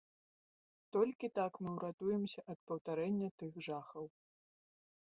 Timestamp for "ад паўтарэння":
2.55-3.29